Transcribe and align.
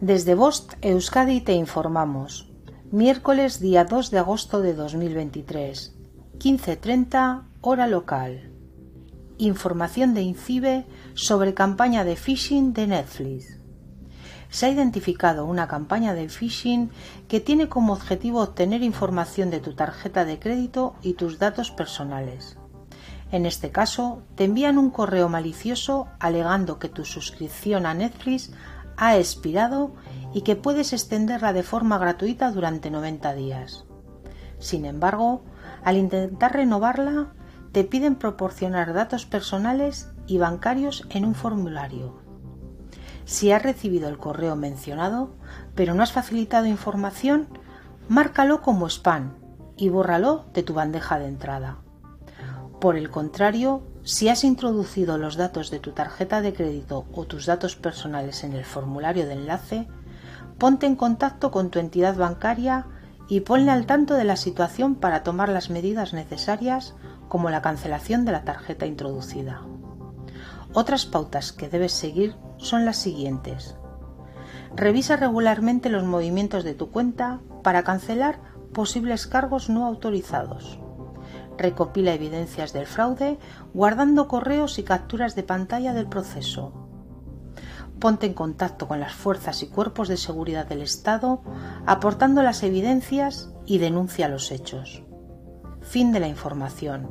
Desde 0.00 0.34
Bost 0.34 0.74
Euskadi 0.82 1.40
te 1.40 1.54
informamos. 1.54 2.52
Miércoles 2.90 3.60
día 3.60 3.86
2 3.86 4.10
de 4.10 4.18
agosto 4.18 4.60
de 4.60 4.74
2023, 4.74 5.94
15.30 6.38 7.44
hora 7.62 7.86
local. 7.86 8.52
Información 9.38 10.12
de 10.12 10.20
INCIBE 10.20 10.84
sobre 11.14 11.54
campaña 11.54 12.04
de 12.04 12.14
phishing 12.16 12.74
de 12.74 12.88
Netflix. 12.88 13.58
Se 14.50 14.66
ha 14.66 14.68
identificado 14.68 15.46
una 15.46 15.66
campaña 15.66 16.12
de 16.12 16.28
phishing 16.28 16.90
que 17.26 17.40
tiene 17.40 17.70
como 17.70 17.94
objetivo 17.94 18.42
obtener 18.42 18.82
información 18.82 19.48
de 19.48 19.60
tu 19.60 19.74
tarjeta 19.74 20.26
de 20.26 20.38
crédito 20.38 20.94
y 21.00 21.14
tus 21.14 21.38
datos 21.38 21.70
personales. 21.70 22.58
En 23.32 23.44
este 23.44 23.70
caso, 23.70 24.22
te 24.36 24.44
envían 24.44 24.78
un 24.78 24.90
correo 24.90 25.28
malicioso 25.28 26.06
alegando 26.20 26.78
que 26.78 26.88
tu 26.88 27.04
suscripción 27.04 27.86
a 27.86 27.94
Netflix 27.94 28.52
ha 28.96 29.16
expirado 29.16 29.94
y 30.32 30.42
que 30.42 30.56
puedes 30.56 30.92
extenderla 30.92 31.52
de 31.52 31.62
forma 31.62 31.98
gratuita 31.98 32.50
durante 32.50 32.90
90 32.90 33.34
días. 33.34 33.84
Sin 34.58 34.84
embargo, 34.84 35.42
al 35.82 35.96
intentar 35.96 36.54
renovarla, 36.54 37.32
te 37.72 37.84
piden 37.84 38.16
proporcionar 38.16 38.94
datos 38.94 39.26
personales 39.26 40.10
y 40.26 40.38
bancarios 40.38 41.06
en 41.10 41.24
un 41.24 41.34
formulario. 41.34 42.18
Si 43.24 43.50
has 43.50 43.62
recibido 43.62 44.08
el 44.08 44.18
correo 44.18 44.56
mencionado, 44.56 45.34
pero 45.74 45.94
no 45.94 46.02
has 46.02 46.12
facilitado 46.12 46.66
información, 46.66 47.48
márcalo 48.08 48.62
como 48.62 48.86
spam 48.86 49.34
y 49.76 49.88
bórralo 49.88 50.46
de 50.54 50.62
tu 50.62 50.74
bandeja 50.74 51.18
de 51.18 51.26
entrada. 51.26 51.78
Por 52.80 52.96
el 52.96 53.10
contrario, 53.10 53.82
si 54.06 54.28
has 54.28 54.44
introducido 54.44 55.18
los 55.18 55.34
datos 55.34 55.72
de 55.72 55.80
tu 55.80 55.90
tarjeta 55.90 56.40
de 56.40 56.54
crédito 56.54 57.06
o 57.12 57.24
tus 57.24 57.44
datos 57.44 57.74
personales 57.74 58.44
en 58.44 58.52
el 58.52 58.64
formulario 58.64 59.26
de 59.26 59.32
enlace, 59.32 59.88
ponte 60.58 60.86
en 60.86 60.94
contacto 60.94 61.50
con 61.50 61.70
tu 61.70 61.80
entidad 61.80 62.14
bancaria 62.16 62.86
y 63.28 63.40
ponle 63.40 63.72
al 63.72 63.84
tanto 63.86 64.14
de 64.14 64.22
la 64.22 64.36
situación 64.36 64.94
para 64.94 65.24
tomar 65.24 65.48
las 65.48 65.70
medidas 65.70 66.12
necesarias 66.12 66.94
como 67.28 67.50
la 67.50 67.62
cancelación 67.62 68.24
de 68.24 68.30
la 68.30 68.44
tarjeta 68.44 68.86
introducida. 68.86 69.62
Otras 70.72 71.04
pautas 71.04 71.50
que 71.50 71.68
debes 71.68 71.90
seguir 71.90 72.36
son 72.58 72.84
las 72.84 72.98
siguientes. 72.98 73.74
Revisa 74.76 75.16
regularmente 75.16 75.90
los 75.90 76.04
movimientos 76.04 76.62
de 76.62 76.74
tu 76.74 76.92
cuenta 76.92 77.40
para 77.64 77.82
cancelar 77.82 78.38
posibles 78.72 79.26
cargos 79.26 79.68
no 79.68 79.84
autorizados. 79.84 80.78
Recopila 81.58 82.12
evidencias 82.12 82.72
del 82.72 82.86
fraude 82.86 83.38
guardando 83.72 84.28
correos 84.28 84.78
y 84.78 84.82
capturas 84.82 85.34
de 85.34 85.42
pantalla 85.42 85.94
del 85.94 86.06
proceso. 86.06 86.72
Ponte 87.98 88.26
en 88.26 88.34
contacto 88.34 88.88
con 88.88 89.00
las 89.00 89.14
fuerzas 89.14 89.62
y 89.62 89.68
cuerpos 89.68 90.08
de 90.08 90.18
seguridad 90.18 90.66
del 90.66 90.82
Estado 90.82 91.42
aportando 91.86 92.42
las 92.42 92.62
evidencias 92.62 93.50
y 93.64 93.78
denuncia 93.78 94.28
los 94.28 94.52
hechos. 94.52 95.02
Fin 95.80 96.12
de 96.12 96.20
la 96.20 96.28
información. 96.28 97.08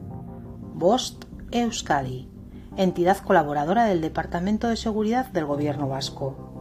Bost 0.75 1.25
Euskadi, 1.51 2.29
entidad 2.77 3.17
colaboradora 3.17 3.85
del 3.85 4.01
Departamento 4.01 4.67
de 4.67 4.75
Seguridad 4.75 5.27
del 5.27 5.45
Gobierno 5.45 5.87
Vasco. 5.87 6.54